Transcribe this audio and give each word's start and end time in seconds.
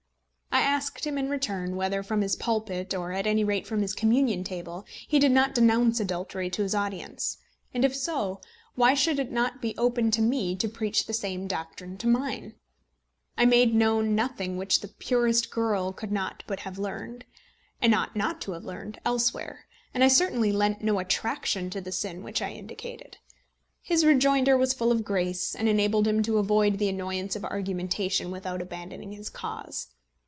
I 0.53 0.75
asked 0.83 1.07
him 1.07 1.17
in 1.17 1.29
return, 1.29 1.77
whether 1.77 2.03
from 2.03 2.21
his 2.21 2.35
pulpit, 2.35 2.93
or 2.93 3.13
at 3.13 3.25
any 3.25 3.43
rate 3.43 3.65
from 3.65 3.81
his 3.81 3.93
communion 3.93 4.43
table, 4.43 4.83
he 5.07 5.17
did 5.19 5.31
not 5.31 5.55
denounce 5.55 5.99
adultery 6.01 6.49
to 6.49 6.63
his 6.63 6.75
audience; 6.75 7.37
and 7.73 7.85
if 7.85 7.95
so, 7.95 8.41
why 8.75 8.93
should 8.93 9.17
it 9.17 9.31
not 9.31 9.61
be 9.61 9.73
open 9.77 10.11
to 10.11 10.21
me 10.21 10.55
to 10.57 10.67
preach 10.67 11.05
the 11.05 11.13
same 11.13 11.47
doctrine 11.47 11.97
to 11.99 12.07
mine. 12.07 12.55
I 13.37 13.45
made 13.45 13.73
known 13.73 14.13
nothing 14.13 14.57
which 14.57 14.81
the 14.81 14.89
purest 14.89 15.51
girl 15.51 15.93
could 15.93 16.11
not 16.11 16.43
but 16.47 16.61
have 16.61 16.77
learned, 16.77 17.23
and 17.81 17.95
ought 17.95 18.15
not 18.15 18.41
to 18.41 18.51
have 18.51 18.65
learned, 18.65 18.99
elsewhere, 19.05 19.67
and 19.93 20.03
I 20.03 20.09
certainly 20.09 20.51
lent 20.51 20.81
no 20.83 20.99
attraction 20.99 21.69
to 21.69 21.79
the 21.81 21.93
sin 21.93 22.23
which 22.23 22.41
I 22.41 22.49
indicated. 22.51 23.17
His 23.81 24.03
rejoinder 24.03 24.57
was 24.57 24.73
full 24.73 24.91
of 24.91 25.05
grace, 25.05 25.55
and 25.55 25.69
enabled 25.69 26.07
him 26.07 26.21
to 26.23 26.39
avoid 26.39 26.77
the 26.77 26.89
annoyance 26.89 27.37
of 27.37 27.45
argumentation 27.45 28.31
without 28.31 28.61
abandoning 28.61 29.13
his 29.13 29.29
cause. 29.29 29.87